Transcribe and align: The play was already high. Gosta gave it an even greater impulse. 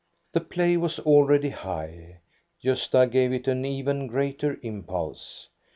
The 0.33 0.41
play 0.41 0.77
was 0.77 0.97
already 0.97 1.51
high. 1.51 2.21
Gosta 2.63 3.05
gave 3.05 3.31
it 3.33 3.47
an 3.47 3.65
even 3.65 4.07
greater 4.07 4.57
impulse. 4.63 5.47